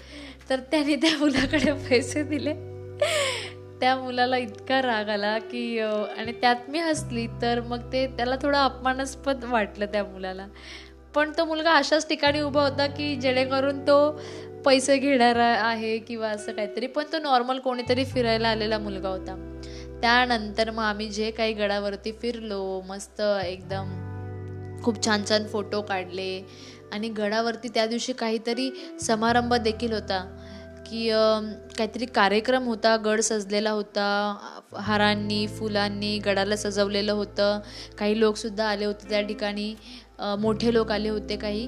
तर 0.50 0.60
त्याने 0.60 0.96
त्या 0.96 1.18
मुलाकडे 1.20 1.72
पैसे 1.90 2.24
दिले. 2.24 2.54
त्या 3.80 3.96
मुलाला 3.96 4.38
इतका 4.38 4.82
राग 4.82 5.10
आला 5.10 5.38
की 5.40 5.80
आणि 5.80 6.32
त्यात 6.32 6.70
मी 6.70 6.80
हसली 6.80 7.28
तर 7.42 7.62
मग 7.62 7.92
ते 7.94 8.08
त्याला 8.08 8.36
थोडं 8.42 8.58
अपमानास्पद 8.58 9.44
वाटलं 9.44 9.86
त्या 9.86 10.04
मुलाला. 10.04 10.48
पण 11.16 11.32
तो 11.38 11.46
मुलगा 11.46 11.72
अशाच 11.72 12.08
ठिकाणी 12.10 12.42
उभा 12.42 12.62
होता 12.62 12.88
की 12.88 13.16
जेणेकरून 13.16 13.80
तो 13.82 14.22
पैसे 14.66 14.98
घेणारा 14.98 15.46
आहे 15.46 15.98
किंवा 15.98 16.30
असं 16.30 16.52
काहीतरी 16.52 16.88
पण 16.88 17.04
तो 17.14 17.20
नॉर्मल 17.20 17.60
कोणीतरी 17.60 18.06
फिरायला 18.06 18.50
आलेला 18.50 18.78
मुलगा 18.78 19.10
होता. 19.10 19.36
त्यानंतर 20.02 20.72
मग 20.72 20.84
आम्ही 20.84 21.08
जे 21.10 21.32
काही 21.32 21.54
गडावरती 21.54 22.12
फिरलो 22.12 22.82
मस्त 22.88 23.22
एकदम 23.46 23.96
खूप 24.84 25.06
छान 25.06 25.24
छान 25.30 25.48
फोटो 25.48 25.82
काढले. 25.82 26.48
आणि 26.92 27.10
गडावरती 27.10 27.68
त्या 27.68 27.86
दिवशी 27.86 28.14
काहीतरी 28.14 28.70
समारंभ 29.02 29.54
देखील 29.54 29.94
होता. 29.94 30.37
की 30.90 31.10
काहीतरी 31.78 32.06
कार्यक्रम 32.06 32.64
होता 32.64 32.96
गड 32.98 33.20
सजलेला 33.20 33.72
होता 33.72 34.06
हारांनी 34.80 35.46
फुलांनी 35.48 36.18
गडाला 36.20 36.56
सजवलेलं 36.56 37.12
होतं. 37.12 37.60
काही 38.00 38.20
लोकसुद्धा 38.20 38.68
आले 38.70 38.86
होते 38.86 39.10
त्या 39.10 39.22
ठिकाणी. 39.22 39.74
मोठे 40.40 40.74
लोक 40.74 40.92
आले 40.92 41.10
होते 41.10 41.36
काही 41.38 41.68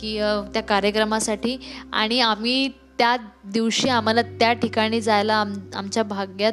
की 0.00 0.16
त्या 0.52 0.62
कार्यक्रमासाठी. 0.62 1.56
आणि 1.92 2.20
आम्ही 2.20 2.68
त्या 2.98 3.16
दिवशी 3.44 3.88
आम्हाला 3.88 4.22
त्या 4.22 4.52
ठिकाणी 4.52 5.00
जायला 5.00 5.34
आम 5.34 5.52
आमच्या 5.74 6.02
भाग्यात 6.02 6.52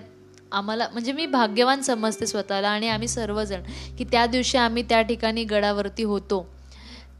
आम्हाला 0.51 0.87
म्हणजे 0.91 1.11
मी 1.11 1.25
भाग्यवान 1.25 1.81
समजते 1.81 2.25
स्वतःला 2.25 2.69
आणि 2.69 2.89
आम्ही 2.89 3.07
सर्वजण 3.07 3.61
की 3.97 4.03
त्या 4.03 4.25
दिवशी 4.25 4.57
आम्ही 4.57 4.83
त्या 4.83 5.01
ठिकाणी 5.01 5.43
गडावरती 5.43 6.03
होतो. 6.03 6.45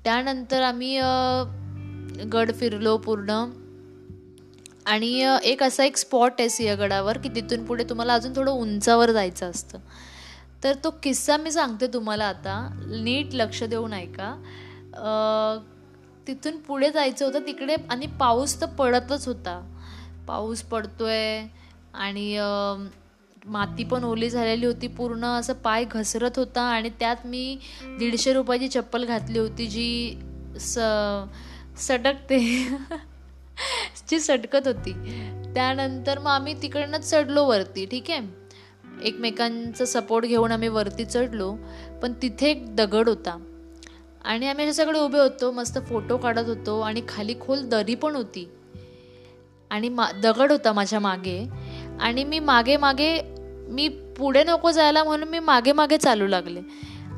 त्यानंतर 0.03 0.61
आम्ही 0.61 0.99
गड 2.33 2.51
फिरलो 2.53 2.97
पूर्ण. 2.97 3.43
आणि 4.87 5.39
एक 5.43 5.63
असा 5.63 5.83
एक 5.83 5.97
स्पॉट 5.97 6.33
आहे 6.39 6.49
सिंहगडावर 6.49 7.17
की 7.17 7.29
तिथून 7.29 7.65
पुढे 7.65 7.83
तुम्हाला 7.83 8.13
अजून 8.13 8.35
थोडं 8.35 8.51
उंचावर 8.51 9.11
जायचं 9.11 9.49
असतं. 9.49 9.77
तर 10.63 10.75
तो 10.83 10.89
किस्सा 11.03 11.37
मी 11.37 11.51
सांगते 11.51 11.87
तुम्हाला 11.87 12.25
आता. 12.25 12.69
नीट 13.03 13.33
लक्ष 13.33 13.63
देऊन 13.63 13.93
ऐका. 13.93 14.33
तिथून 16.27 16.57
पुढे 16.57 16.89
जायचं 16.91 17.25
होतं 17.25 17.45
तिकडे 17.47 17.75
आणि 17.89 18.07
पाऊस 18.19 18.61
तर 18.61 18.65
पडतच 18.65 19.27
होता. 19.27 19.59
पाऊस 20.27 20.61
पडतोय 20.61 21.45
आणि 21.93 22.37
माती 23.45 23.83
पण 23.83 24.03
ओली 24.03 24.29
झालेली 24.29 24.65
होती 24.65 24.87
पूर्ण 24.87 25.25
असं 25.25 25.53
पाय 25.53 25.83
घसरत 25.83 26.37
होता 26.37 26.61
आणि 26.61 26.89
त्यात 26.89 27.25
मी 27.25 27.57
दीडशे 27.99 28.33
रुपयाची 28.33 28.67
चप्पल 28.67 29.05
घातली 29.05 29.39
होती 29.39 29.67
जी 29.67 30.19
स 30.59 30.79
सटकते 31.77 32.37
जी 34.09 34.19
सटकत 34.19 34.67
होती. 34.67 34.93
त्यानंतर 35.53 36.19
मग 36.19 36.27
आम्ही 36.27 36.61
तिकडनंच 36.61 37.09
चढलो 37.09 37.45
वरती 37.45 37.85
ठीक 37.85 38.09
आहे? 38.09 38.47
एकमेकांचा 39.01 39.85
सपोर्ट 39.85 40.25
घेऊन 40.25 40.51
आम्ही 40.51 40.67
वरती 40.67 41.05
चढलो 41.05 41.55
पण 42.01 42.13
तिथे 42.21 42.49
एक 42.49 42.75
दगड 42.75 43.09
होता. 43.09 43.37
आणि 44.25 44.47
आम्ही 44.47 44.65
अशा 44.65 44.83
सगळे 44.83 44.99
उभे 44.99 45.19
होतो 45.19 45.51
मस्त 45.51 45.79
फोटो 45.89 46.17
काढत 46.17 46.47
होतो 46.47 46.79
आणि 46.79 47.01
खाली 47.09 47.35
खोल 47.41 47.61
दरी 47.61 47.95
पण 47.95 48.15
होती. 48.15 48.49
आणि 49.69 49.89
मा 49.89 50.11
दगड 50.11 50.51
होता 50.51 50.73
माझ्या 50.73 50.99
मागे. 50.99 51.47
आणि 52.01 52.23
मी 52.23 52.39
मागे 52.39 52.77
मागे 52.77 53.21
मी 53.69 53.87
पुढे 53.87 54.43
नको 54.43 54.71
जायला 54.71 55.03
म्हणून 55.03 55.29
मी 55.29 55.39
मागे 55.39 55.71
मागे 55.71 55.97
चालू 55.97 56.27
लागले. 56.27 56.61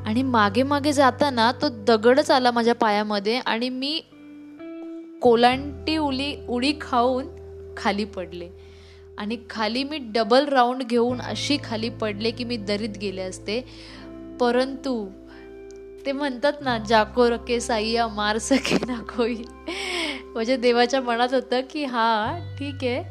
आणि 0.06 0.22
मागे 0.22 0.62
मागे 0.62 0.92
जाताना 0.92 1.52
तो 1.52 1.68
दगडच 1.68 2.30
आला 2.30 2.50
माझ्या 2.50 2.74
पायामध्ये 2.74 3.38
आणि 3.38 3.68
मी 3.68 4.02
कोलांटी 5.20 5.96
उली 5.96 6.36
उडी 6.48 6.72
खाऊन 6.80 7.26
खाली 7.76 8.04
पडले. 8.04 8.48
आणि 9.18 9.36
खाली 9.50 9.84
मी 9.84 9.98
डबल 9.98 10.44
राऊंड 10.44 10.82
घेऊन 10.82 11.20
अशी 11.20 11.58
खाली 11.64 11.88
पडले 11.88 12.30
की 12.30 12.44
मी 12.44 12.56
दरीत 12.56 12.98
गेले 13.00 13.22
असते. 13.22 13.64
परंतु 14.40 15.08
ते 16.06 16.12
म्हणतात 16.12 16.52
ना 16.60 16.78
जाको 16.78 17.30
रके 17.30 17.60
साईया 17.60 18.08
मार 18.08 18.38
सके 18.38 18.76
ना 18.86 19.00
कोई. 19.16 19.36
म्हणजे 20.24 20.56
देवाच्या 20.56 21.00
मनात 21.00 21.28
होतं 21.32 21.60
की 21.70 21.84
हा 21.84 22.38
ठीक 22.58 22.74
आहे. 22.74 23.02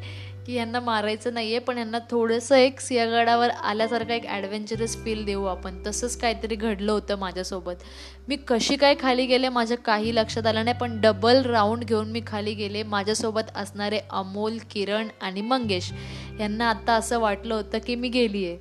की 0.50 0.56
यांना 0.56 0.79
मारायचं 0.79 1.34
नाही 1.34 1.50
आहे 1.50 1.60
पण 1.60 1.77
यांना 1.77 1.98
थोडंसं 2.12 2.56
एक 2.56 2.79
सिंहगडावर 2.79 3.50
आल्यासारखं 3.50 4.13
एक 4.13 4.25
ॲडव्हेंचरस 4.25 4.96
फील 5.03 5.24
देऊ 5.25 5.44
आपण. 5.46 5.75
तसंच 5.88 6.15
काहीतरी 6.18 6.56
घडलं 6.56 6.91
होतं 6.91 7.18
माझ्यासोबत. 7.20 7.84
मी 8.27 8.36
कशी 8.48 8.75
काय 8.75 8.96
खाली 9.01 9.25
गेले 9.25 9.50
माझ्या 9.50 9.77
काही 9.77 10.15
लक्षात 10.15 10.48
आलं 10.48 10.65
नाही 10.65 10.77
पण 10.77 11.00
डबल 11.01 11.41
राऊंड 11.46 11.84
घेऊन 11.84 12.10
मी 12.12 12.22
खाली 12.27 12.53
गेले 12.53 12.84
माझ्यासोबत 12.84 13.51
असणारे 13.56 14.00
अमोल 14.10 14.58
किरण 14.72 15.08
आणि 15.22 15.41
मंगेश. 15.41 15.91
यांना 16.39 16.70
आत्ता 16.70 16.94
असं 16.94 17.20
वाटलं 17.20 17.56
होतं 17.56 17.77
की 17.88 17.96
मी 17.96 18.10
गेली 18.10 18.46
आहे 18.48 18.58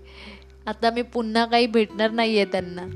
आता 0.66 0.90
मी 0.90 1.02
पुन्हा 1.02 1.45
काही 1.47 1.66
भेटणार 1.66 2.11
नाही 2.11 2.37
आहे 2.37 2.45
त्यांना. 2.45 2.87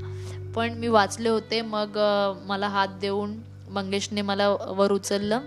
पण 0.55 0.73
मी 0.73 0.87
वाचले 0.87 1.29
होते 1.29 1.61
मग 1.63 1.99
मला 2.45 2.67
हात 2.67 2.99
देऊन 3.01 3.37
मंगेशने 3.69 4.21
मला 4.21 4.49
वर 4.49 4.91
उचललं. 4.91 5.39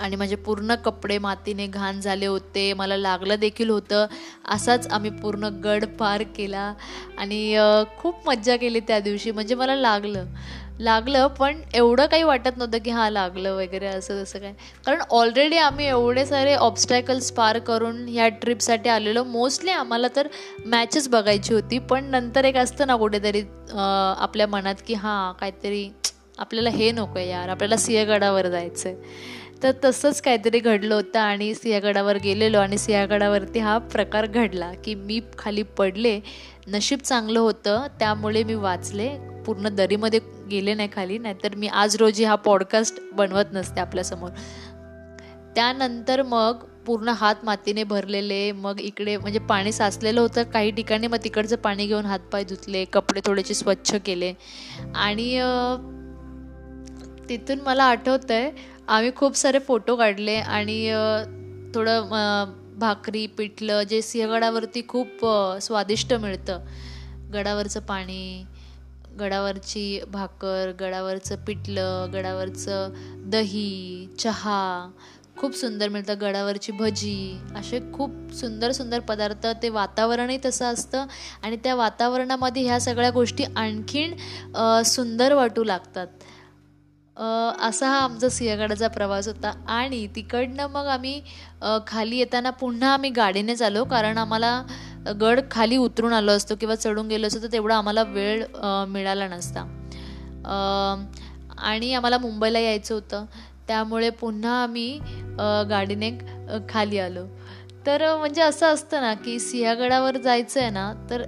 आणि 0.00 0.16
माझे 0.16 0.36
पूर्ण 0.36 0.74
कपडे 0.84 1.18
मातीने 1.18 1.66
घाण 1.66 2.00
झाले 2.00 2.26
होते. 2.26 2.72
मला 2.72 2.96
लागलं 2.96 3.38
देखील 3.40 3.70
होतं. 3.70 4.06
असाच 4.48 4.86
आम्ही 4.88 5.10
पूर्ण 5.12 5.48
गड 5.64 5.84
पार 5.98 6.22
केला. 6.36 6.72
आणि 7.18 7.56
खूप 7.98 8.28
मज्जा 8.28 8.56
केली 8.56 8.80
त्या 8.80 9.00
दिवशी. 9.00 9.30
म्हणजे 9.30 9.54
मला 9.54 9.76
लागलं. 9.76 10.24
लागलं 10.80 11.26
पण 11.38 11.60
एवढं 11.74 12.06
काही 12.06 12.22
वाटत 12.22 12.56
नव्हतं 12.56 12.78
की 12.84 12.90
हां 12.90 13.10
लागलं 13.12 13.54
वगैरे 13.56 13.86
असं 13.86 14.22
तसं 14.22 14.38
काय. 14.38 14.52
कारण 14.86 15.00
ऑलरेडी 15.10 15.56
आम्ही 15.58 15.86
एवढे 15.86 16.24
सारे 16.26 16.54
ऑब्स्टॅकल्स 16.56 17.30
पार 17.32 17.58
करून 17.58 18.04
ह्या 18.08 18.28
ट्रिपसाठी 18.42 18.88
आलेलो. 18.88 19.24
मोस्टली 19.24 19.70
आम्हाला 19.70 20.08
तर 20.16 20.28
मॅचेस 20.66 21.08
बघायची 21.08 21.54
होती. 21.54 21.78
पण 21.80 22.04
नंतर 22.10 22.44
एक 22.44 22.56
असतं 22.56 22.86
ना 22.86 22.96
कुठेतरी 22.96 23.42
आपल्या 23.72 24.46
मनात 24.46 24.82
की 24.86 24.94
हां 24.94 25.32
काहीतरी 25.40 25.88
आपल्याला 26.38 26.70
हे 26.70 26.90
नको 26.92 27.18
आहे 27.18 27.28
यार. 27.30 27.48
आपल्याला 27.48 27.76
सिंहगडावर 27.76 28.48
जायचं 28.48 28.88
आहे 28.88 29.38
तर 29.62 29.72
तसंच 29.84 30.20
काहीतरी 30.20 30.58
घडलं 30.58 30.94
होतं 30.94 31.18
आणि 31.18 31.54
सिंहगडावर 31.54 32.16
गेलेलो 32.16 32.58
आणि 32.58 32.78
सिंहगडावरती 32.78 33.58
हा 33.58 33.76
प्रकार 33.92 34.26
घडला 34.26 34.72
की 34.84 34.94
मी 34.94 35.20
खाली 35.38 35.62
पडले 35.78 36.18
नशीब 36.68 36.98
चांगलं 36.98 37.40
होतं 37.40 37.86
त्यामुळे 37.98 38.42
मी 38.44 38.54
वाचले 38.54 39.08
पूर्ण 39.46 39.68
दरीमध्ये 39.68 40.20
गेले 40.50 40.74
नाही 40.74 40.88
खाली 40.92 41.18
नाहीतर 41.18 41.54
मी 41.54 41.66
आज 41.66 41.96
रोजी 41.96 42.24
हा 42.24 42.34
पॉडकास्ट 42.34 43.00
बनवत 43.12 43.52
नसते 43.52 43.80
आपल्यासमोर. 43.80 44.30
त्यानंतर 45.56 46.22
मग 46.22 46.64
पूर्ण 46.86 47.08
हात 47.08 47.44
मातीने 47.44 47.84
भरलेले 47.84 48.50
मग 48.52 48.80
इकडे 48.80 49.16
म्हणजे 49.16 49.38
पाणी 49.38 49.72
साचलेलं 49.72 50.20
होतं 50.20 50.42
काही 50.42 50.70
ठिकाणी 50.70 51.06
मग 51.06 51.18
तिकडचं 51.24 51.56
पाणी 51.56 51.86
घेऊन 51.86 52.06
हातपाय 52.06 52.44
धुतले 52.44 52.84
कपडे 52.84 53.20
थोडेसे 53.26 53.54
स्वच्छ 53.54 53.94
केले. 54.06 54.32
आणि 54.94 55.40
तिथून 57.28 57.60
मला 57.60 57.84
आठवतं 57.84 58.34
आहे 58.34 58.50
आम्ही 58.90 59.10
खूप 59.16 59.34
सारे 59.36 59.58
फोटो 59.58 59.94
काढले 59.96 60.34
आणि 60.36 60.76
थोडं 61.74 62.08
भाकरी 62.80 63.26
पिठलं 63.38 63.82
जे 63.82 64.00
सिंहगडावरती 64.02 64.82
खूप 64.88 65.24
स्वादिष्ट 65.62 66.12
मिळतं. 66.14 66.58
गडावरचं 67.32 67.80
पाणी 67.80 68.44
गडावरची 69.20 70.00
भाकर 70.12 70.70
गडावरचं 70.80 71.44
पिठलं 71.46 72.10
गडावरचं 72.12 72.92
दही 73.30 74.06
चहा 74.18 74.88
खूप 75.38 75.54
सुंदर 75.56 75.88
मिळतं. 75.88 76.14
गडावरची 76.20 76.72
भजी 76.72 77.38
असे 77.56 77.80
खूप 77.94 78.32
सुंदर 78.40 78.72
सुंदर 78.72 79.00
पदार्थ 79.08 79.46
ते 79.62 79.68
वातावरणही 79.68 80.38
तसं 80.44 80.72
असतं 80.72 81.06
आणि 81.42 81.56
त्या 81.64 81.74
वातावरणामध्ये 81.74 82.62
ह्या 82.62 82.80
सगळ्या 82.80 83.10
गोष्टी 83.10 83.44
आणखीन 83.56 84.14
सुंदर 84.86 85.34
वाटू 85.34 85.64
लागतात. 85.64 86.06
असा 87.16 87.88
हा 87.88 87.98
आमचा 87.98 88.28
सिंहगडाचा 88.28 88.88
प्रवास 88.88 89.26
होता. 89.28 89.52
आणि 89.68 90.06
तिकडनं 90.16 90.66
मग 90.70 90.86
आम्ही 90.86 91.20
खाली 91.86 92.18
येताना 92.18 92.50
पुन्हा 92.50 92.92
आम्ही 92.94 93.10
गाडीनेच 93.10 93.62
आलो 93.62 93.84
कारण 93.84 94.18
आम्हाला 94.18 94.62
गड 95.20 95.40
खाली 95.50 95.76
उतरून 95.76 96.12
आलो 96.12 96.32
असतो 96.32 96.54
किंवा 96.60 96.74
चढून 96.74 97.08
गेलो 97.08 97.26
असतो 97.26 97.42
तर 97.42 97.52
तेवढा 97.52 97.76
आम्हाला 97.76 98.02
वेळ 98.02 98.44
मिळाला 98.88 99.28
नसता. 99.28 99.60
आणि 101.58 101.92
आम्हाला 101.94 102.18
मुंबईला 102.18 102.58
यायचं 102.58 102.94
होतं. 102.94 103.24
त्यामुळे 103.68 104.08
पुन्हा 104.10 104.62
आम्ही 104.62 104.98
गाडीने 105.70 106.10
खाली 106.68 106.98
आलो. 106.98 107.24
तर 107.86 108.02
म्हणजे 108.16 108.42
असं 108.42 108.72
असतं 108.74 109.00
ना 109.00 109.12
की 109.14 109.38
सिंहगडावर 109.40 110.16
जायचं 110.16 110.60
आहे 110.60 110.70
ना 110.70 110.92
तर 111.10 111.22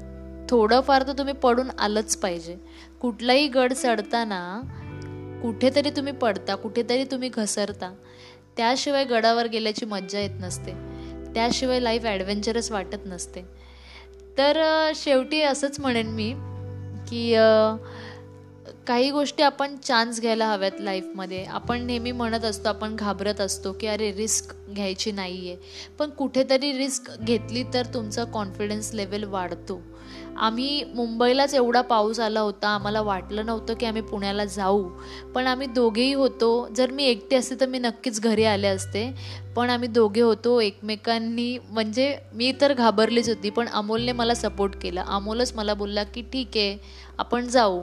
थोडंफार 0.50 1.02
तर 1.06 1.12
तुम्ही 1.18 1.34
पडून 1.42 1.70
आलंच 1.78 2.16
पाहिजे. 2.16 2.56
कुठलाही 3.00 3.46
गड 3.48 3.72
चढताना 3.72 4.40
कुठेतरी 5.42 5.90
तुम्ही 5.90 6.12
पडता 6.12 6.54
कुठेतरी 6.54 7.04
तुम्ही 7.04 7.28
घसरता. 7.28 7.92
त्याशिवाय 8.56 9.04
गडावर 9.04 9.46
गेल्याची 9.46 9.87
मज्जा 9.87 10.20
येत 10.20 10.40
नसते. 10.40 10.72
त्याशिवाय 11.34 11.80
लाईफ 11.80 12.04
ॲडव्हेंचरस 12.04 12.70
वाटत 12.70 13.06
नसते. 13.06 13.44
तर 14.38 14.61
शेवटी 14.94 15.40
असंच 15.42 15.80
म्हणेन 15.80 16.11
मी 16.11 16.32
की 17.08 17.32
काही 18.87 19.11
गोष्टी 19.11 19.42
आपण 19.42 19.76
चान्स 19.76 20.20
घ्यायला 20.20 20.46
हव्यात 20.46 20.80
लाईफमध्ये 20.80 21.42
आपण 21.44 21.84
नेहमी 21.87 22.12
म्हणत 22.12 22.44
असतो 22.44 22.68
आपण 22.68 22.94
घाबरत 22.96 23.40
असतो 23.40 23.72
की 23.72 23.87
अरे 23.87 24.11
रिस्क 24.12 24.54
घ्यायची 24.70 25.12
नाही 25.12 25.49
आहे 25.49 25.56
पण 25.99 26.11
कुठेतरी 26.11 26.72
रिस्क 26.78 27.11
घेतली 27.20 27.62
तर 27.75 27.87
तुमचा 27.94 28.25
कॉन्फिडन्स 28.25 28.92
लेवल 28.94 29.25
वाढतो. 29.25 29.80
आम्ही 30.36 30.84
मुंबईलाच 30.94 31.54
एवढा 31.54 31.80
पाऊस 31.80 32.20
आला 32.20 32.40
होता. 32.40 32.68
आम्हाला 32.68 33.00
वाटलं 33.02 33.46
नव्हतं 33.46 33.74
की 33.74 33.86
आम्ही 33.86 34.02
पुण्याला 34.02 34.44
जाऊ. 34.44 34.88
पण 35.34 35.46
आम्ही 35.46 35.66
दोघेही 35.66 36.12
होतो. 36.12 36.68
जर 36.76 36.90
मी 36.90 37.04
एकटे 37.04 37.36
असते 37.36 37.54
तर 37.60 37.66
मी 37.66 37.78
नक्कीच 37.78 38.20
घरी 38.20 38.44
आले 38.44 38.66
असते. 38.66 39.14
पण 39.56 39.70
आम्ही 39.70 39.88
दोघे 39.88 40.20
होतो 40.20 40.60
एकमेकांनी. 40.60 41.58
म्हणजे 41.70 42.18
मी 42.34 42.52
तर 42.60 42.72
घाबरलीच 42.72 43.28
होती 43.28 43.50
पण 43.50 43.68
अमोलने 43.68 44.12
मला 44.12 44.34
सपोर्ट 44.34 44.76
केला. 44.82 45.04
अमोलच 45.06 45.52
मला 45.54 45.74
बोलला 45.74 46.04
की 46.04 46.22
ठीक 46.22 46.48
आहे 46.56 46.78
आपण 47.18 47.46
जाऊ. 47.46 47.82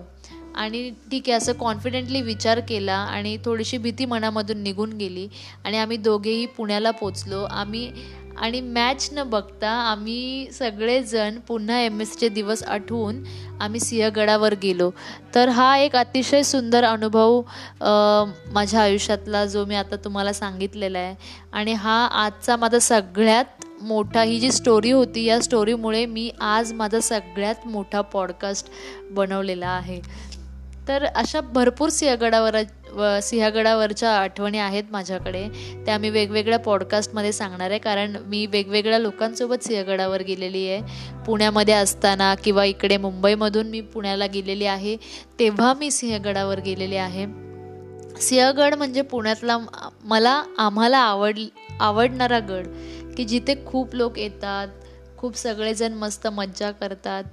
आणि 0.55 0.89
ठीक 0.89 1.23
आहे 1.27 1.37
असं 1.37 1.53
कॉन्फिडेंटली 1.53 2.21
विचार 2.21 2.59
केला 2.59 2.93
आणि 2.93 3.37
थोडीशी 3.45 3.77
भीती 3.77 4.05
मनामधून 4.05 4.57
निघून 4.57 4.93
गेली. 4.93 5.27
आणि 5.65 5.77
आम्ही 5.77 5.97
दोघेही 5.97 6.45
पुण्याला 6.45 6.91
पोचलो 6.91 7.43
आम्ही 7.43 7.91
आणि 8.39 8.61
मॅच 8.61 9.09
न 9.13 9.23
बघता 9.23 9.69
आम्ही 9.69 10.51
सगळेजण 10.51 11.39
पुन्हा 11.39 11.79
एम 11.79 12.01
एसचे 12.01 12.29
दिवस 12.29 12.63
आठवून 12.63 13.23
आम्ही 13.61 13.79
सिंहगडावर 13.79 14.53
गेलो. 14.63 14.89
तर 15.35 15.49
हा 15.49 15.77
एक 15.77 15.95
अतिशय 15.95 16.43
सुंदर 16.43 16.83
अनुभव 16.83 17.41
माझ्या 18.53 18.81
आयुष्यातला 18.81 19.45
जो 19.45 19.65
मी 19.65 19.75
आता 19.75 19.95
तुम्हाला 19.95 20.33
सांगितलेला 20.33 20.99
आहे. 20.99 21.15
आणि 21.53 21.73
हा 21.73 22.05
आजचा 22.05 22.55
माझा 22.55 22.79
सगळ्यात 22.79 23.65
मोठा 23.81 24.21
ही 24.21 24.39
जी 24.39 24.51
स्टोरी 24.51 24.91
होती 24.91 25.23
या 25.25 25.39
स्टोरीमुळे 25.41 26.05
मी 26.05 26.29
आज 26.41 26.73
माझा 26.73 26.99
सगळ्यात 26.99 27.67
मोठा 27.67 28.01
पॉडकास्ट 28.01 28.71
बनवलेला 29.11 29.67
आहे. 29.67 30.01
तर 30.87 31.05
अशा 31.05 31.41
भरपूर 31.41 31.89
सिंहगडावर 31.89 32.55
व 32.93 33.19
सिंहगडावरच्या 33.23 34.11
आठवणी 34.11 34.57
आहेत 34.57 34.83
माझ्याकडे. 34.91 35.47
त्या 35.85 35.97
मी 35.97 36.09
वेगवेगळ्या 36.09 36.59
पॉडकास्टमध्ये 36.59 37.31
सांगणार 37.31 37.69
आहे. 37.69 37.79
कारण 37.79 38.15
मी 38.25 38.45
वेगवेगळ्या 38.45 38.99
लोकांसोबत 38.99 39.63
सिंहगडावर 39.63 40.21
गेलेली 40.21 40.69
आहे. 40.69 40.81
पुण्यामध्ये 41.25 41.73
असताना 41.73 42.35
किंवा 42.35 42.65
इकडे 42.65 42.97
मुंबईमधून 42.97 43.67
मी 43.67 43.81
पुण्याला 43.81 44.25
गेलेली 44.25 44.65
आहे. 44.65 44.95
तेव्हा 45.39 45.73
मी 45.73 45.91
सिंहगडावर 45.91 46.59
गेलेले 46.59 46.95
आहे. 46.95 47.25
सिंहगड 48.21 48.75
म्हणजे 48.75 49.01
पुण्यातला 49.01 49.57
मला 50.03 50.43
आम्हाला 50.57 50.97
आवड 50.97 51.39
आवडणारा 51.79 52.39
गड. 52.39 52.67
की 53.17 53.23
जिथे 53.25 53.55
खूप 53.65 53.95
लोक 53.95 54.19
येतात 54.19 54.67
खूप 55.17 55.37
सगळेजण 55.37 55.93
मस्त 55.93 56.27
मज्जा 56.27 56.71
करतात. 56.71 57.23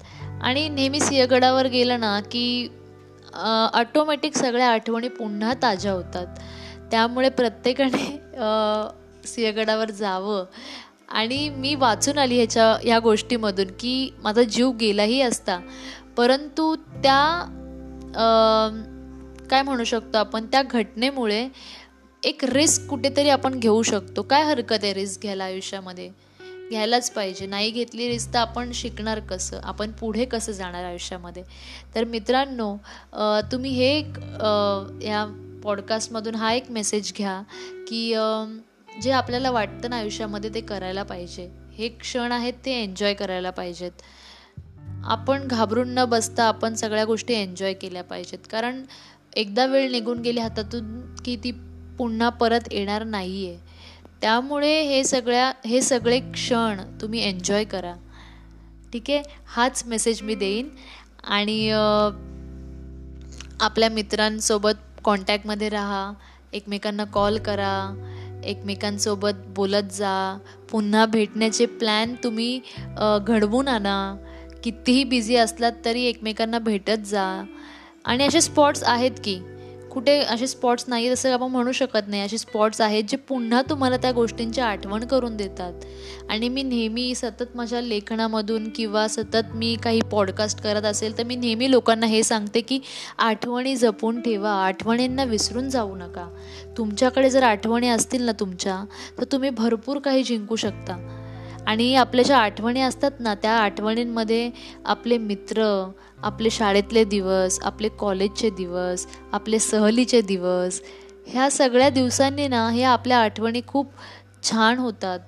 आणि 0.42 0.68
नेहमी 0.68 1.00
सिंहगडावर 1.00 1.66
गेलं 1.66 2.00
ना 2.00 2.20
की 2.20 2.68
ऑटोमॅटिक 3.74 4.36
सगळ्या 4.36 4.68
आठवणी 4.70 5.08
पुन्हा 5.08 5.52
ताज्या 5.62 5.92
होतात. 5.92 6.26
त्यामुळे 6.90 7.28
प्रत्येकाने 7.28 8.04
सिंहगडावर 9.26 9.90
जावं. 9.90 10.44
आणि 11.08 11.48
मी 11.48 11.74
वाचून 11.74 12.18
आली 12.18 12.36
ह्याच्या 12.36 12.66
ह्या 12.82 12.98
गोष्टीमधून 12.98 13.66
की 13.80 14.10
माझा 14.22 14.42
जीव 14.42 14.70
गेलाही 14.80 15.20
असता. 15.22 15.58
परंतु 16.16 16.74
त्या 17.02 17.22
काय 19.50 19.62
म्हणू 19.62 19.84
शकतो 19.84 20.18
आपण 20.18 20.46
त्या 20.46 20.62
घटनेमुळे 20.62 21.46
एक 22.22 22.44
रिस्क 22.44 22.88
कुठेतरी 22.90 23.28
आपण 23.28 23.58
घेऊ 23.58 23.82
शकतो. 23.82 24.22
काय 24.22 24.44
हरकत 24.44 24.78
आहे 24.82 24.92
रिस्क 24.94 25.22
घ्यायला 25.22 25.44
आयुष्यामध्ये? 25.44 26.10
घ्यायलाच 26.70 27.10
पाहिजे. 27.10 27.46
नाही 27.46 27.70
घेतली 27.70 28.08
रिस्क 28.08 28.32
तर 28.34 28.38
आपण 28.38 28.70
शिकणार 28.74 29.20
कसं? 29.20 29.60
आपण 29.62 29.90
पुढे 30.00 30.24
कसं 30.24 30.52
जाणार 30.52 30.84
आयुष्यामध्ये? 30.84 31.42
तर 31.94 32.04
मित्रांनो 32.04 32.76
तुम्ही 33.52 33.70
हे 33.72 33.86
एक 33.98 34.18
या 35.04 35.24
पॉडकास्टमधून 35.64 36.34
हा 36.34 36.52
एक 36.52 36.70
मेसेज 36.70 37.12
घ्या 37.18 37.40
की 37.88 38.08
जे 39.02 39.10
आपल्याला 39.10 39.50
वाटतं 39.50 39.90
ना 39.90 39.96
आयुष्यामध्ये 39.96 40.50
ते 40.54 40.60
करायला 40.60 41.02
पाहिजे. 41.02 41.48
हे 41.78 41.88
क्षण 41.90 42.32
आहेत 42.32 42.54
ते 42.64 42.72
एन्जॉय 42.82 43.14
करायला 43.14 43.50
पाहिजेत. 43.50 44.02
आपण 45.04 45.46
घाबरून 45.46 45.88
न 45.88 46.04
बसता 46.04 46.44
आपण 46.44 46.74
सगळ्या 46.74 47.04
गोष्टी 47.04 47.34
एन्जॉय 47.34 47.72
केल्या 47.72 48.02
पाहिजेत. 48.04 48.38
कारण 48.50 48.82
एकदा 49.36 49.66
वेळ 49.66 49.90
निघून 49.90 50.20
गेली 50.20 50.40
हातातून 50.40 51.00
की 51.24 51.36
ती 51.44 51.50
पुन्हा 51.98 52.28
परत 52.30 52.72
येणार 52.72 53.04
नाही 53.04 53.46
आहे 53.48 53.58
त्यामुळे 54.20 54.80
हे 54.82 55.04
सगळ्या 55.04 55.52
हे 55.66 55.80
सगळे 55.80 56.18
क्षण 56.20 56.80
तुम्ही 57.00 57.28
एन्जॉय 57.28 57.64
करा. 57.64 57.94
ठीक 58.92 59.02
आहे? 59.08 59.22
हाच 59.46 59.82
मेसेज 59.86 60.22
मी 60.22 60.34
देईन. 60.34 60.68
आणि 61.24 61.70
आपल्या 63.60 63.88
मित्रांसोबत 63.88 65.00
कॉन्टॅक्टमध्ये 65.04 65.68
राहा. 65.68 66.12
एकमेकांना 66.52 67.04
कॉल 67.04 67.38
करा. 67.38 68.02
एकमेकांसोबत 68.44 69.44
बोलत 69.46 69.92
जा. 69.92 70.38
पुन्हा 70.70 71.06
भेटण्याचे 71.06 71.66
प्लॅन 71.66 72.14
तुम्ही 72.24 72.60
घडवून 73.26 73.68
आणा. 73.68 74.16
कितीही 74.64 75.04
बिझी 75.04 75.36
असलात 75.36 75.72
तरी 75.84 76.02
एकमेकांना 76.02 76.58
भेटत 76.58 77.04
जा. 77.06 77.44
आणि 78.04 78.24
असे 78.24 78.40
स्पॉट्स 78.40 78.82
आहेत 78.82 79.10
की 79.24 79.40
कुठे 79.96 80.18
असे 80.20 80.46
स्पॉट्स 80.46 80.84
नाही 80.88 81.08
असं 81.08 81.32
आपण 81.32 81.46
म्हणू 81.46 81.72
शकत 81.72 82.08
नाही. 82.08 82.22
असे 82.22 82.38
स्पॉट्स 82.38 82.80
आहेत 82.80 83.04
जे 83.08 83.16
पुन्हा 83.16 83.62
तुम्हाला 83.62 83.96
त्या 83.96 84.10
गोष्टींची 84.12 84.60
आठवण 84.60 85.04
करून 85.04 85.36
देतात. 85.36 85.72
आणि 86.30 86.48
मी 86.48 86.62
नेहमी 86.62 87.14
सतत 87.14 87.56
माझ्या 87.56 87.80
लेखनामधून 87.80 88.68
किंवा 88.68 89.08
सतत 89.08 89.54
मी 89.54 89.76
काही 89.82 90.00
पॉडकास्ट 90.12 90.60
करत 90.60 90.84
असेल 90.84 91.18
तर 91.18 91.22
मी 91.22 91.36
नेहमी 91.36 91.70
लोकांना 91.70 92.06
हे 92.06 92.22
सांगते 92.22 92.60
की 92.60 92.80
आठवणी 93.18 93.76
जपून 93.76 94.20
ठेवा. 94.20 94.50
आठवणींना 94.50 95.24
विसरून 95.24 95.70
जाऊ 95.70 95.96
नका. 95.96 96.28
तुमच्याकडे 96.78 97.30
जर 97.30 97.42
आठवणी 97.42 97.88
असतील 97.88 98.22
ना 98.22 98.32
तुमच्या 98.32 98.84
तर 99.18 99.24
तुम्ही 99.24 99.50
भरपूर 99.50 99.98
काही 99.98 100.22
जिंकू 100.22 100.56
शकता. 100.56 101.22
आणि 101.66 101.94
आपल्या 101.94 102.24
ज्या 102.24 102.38
आठवणी 102.38 102.80
असतात 102.80 103.10
ना 103.20 103.34
त्या 103.34 103.52
आठवणींमध्ये 103.52 104.50
आपले 104.84 105.18
मित्र 105.18 105.90
आपले 106.26 106.50
शाळेतले 106.50 107.04
दिवस 107.04 107.58
आपले 107.62 107.88
कॉलेजचे 107.98 108.50
दिवस 108.50 109.06
आपले 109.32 109.58
सहलीचे 109.58 110.20
दिवस 110.20 110.80
ह्या 111.26 111.48
सगळ्या 111.50 111.88
दिवसांनी 111.90 112.46
ना 112.48 112.68
ह्या 112.70 112.90
आपल्या 112.90 113.18
आठवणी 113.18 113.60
खूप 113.66 113.90
छान 114.42 114.78
होतात. 114.78 115.18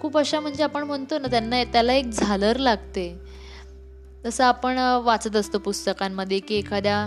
खूप 0.00 0.16
अशा 0.18 0.40
म्हणजे 0.40 0.62
आपण 0.62 0.82
म्हणतो 0.82 1.18
ना 1.18 1.28
त्यांना 1.30 1.62
त्याला 1.72 1.92
एक 1.92 2.10
झालर 2.10 2.56
लागते. 2.58 3.08
जसं 4.24 4.44
आपण 4.44 4.78
वाचत 5.04 5.36
असतो 5.36 5.58
पुस्तकांमध्ये 5.58 6.38
की 6.38 6.54
एखाद्या 6.54 7.06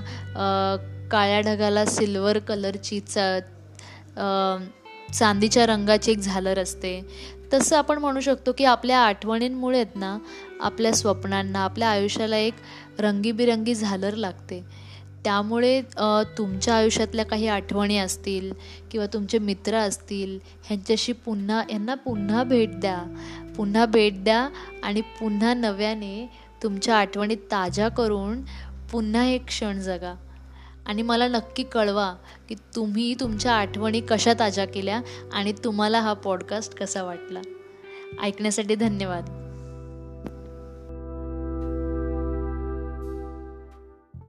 काळ्या 1.11 1.39
ढगाला 1.41 1.85
सिल्वर 1.85 2.37
कलरची 2.47 2.99
च 2.99 3.17
चांदीच्या 5.13 5.65
रंगाची 5.65 6.11
एक 6.11 6.17
झालर 6.17 6.59
असते. 6.59 6.99
तसं 7.53 7.77
आपण 7.77 7.97
म्हणू 7.97 8.19
शकतो 8.19 8.51
की 8.57 8.65
आपल्या 8.65 8.99
आठवणींमुळे 8.99 9.83
ना 9.95 10.17
आपल्या 10.61 10.93
स्वप्नांना 10.93 11.59
आपल्या 11.59 11.89
आयुष्याला 11.89 12.37
एक 12.37 12.53
रंगीबिरंगी 12.99 13.75
झालर 13.75 14.15
लागते. 14.15 14.63
त्यामुळे 15.23 15.81
तुमच्या 16.37 16.75
आयुष्यातल्या 16.75 17.25
काही 17.25 17.47
आठवणी 17.47 17.97
असतील 17.97 18.51
किंवा 18.91 19.05
तुमचे 19.13 19.39
मित्र 19.39 19.75
असतील 19.77 20.37
ह्यांच्याशी 20.63 21.11
पुन्हा 21.13 21.61
यांना 21.69 21.95
पुन्हा 21.95 22.43
भेट 22.43 22.79
द्या. 22.79 22.99
पुन्हा 23.57 23.85
भेट 23.85 24.23
द्या 24.23 24.47
आणि 24.83 25.01
पुन्हा 25.19 25.53
नव्याने 25.53 26.29
तुमच्या 26.63 26.97
आठवणी 26.97 27.35
ताज्या 27.51 27.87
करून 27.89 28.41
पुन्हा 28.91 29.25
एक 29.25 29.45
क्षण 29.45 29.79
जगा. 29.79 30.13
आणि 30.85 31.01
मला 31.01 31.27
नक्की 31.27 31.63
कळवा 31.63 32.15
की 32.49 32.55
तुम्ही 32.75 33.15
तुमच्या 33.19 33.53
आठवणी 33.53 34.01
कशा 34.01 34.33
ताज्या 34.39 34.65
केल्या 34.65 35.01
आणि 35.33 35.53
तुम्हाला 35.63 35.99
हा 35.99 36.13
पॉडकास्ट 36.13 36.75
कसा 36.75 37.03
वाटला. 37.03 37.41
ऐकण्यासाठी 38.21 38.75
धन्यवाद. 38.75 39.42